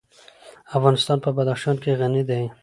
[0.77, 2.43] افغانستان په بدخشان غني دی.